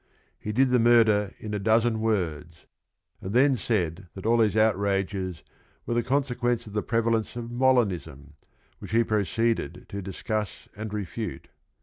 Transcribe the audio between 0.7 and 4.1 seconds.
the murder in a dozen words," and then said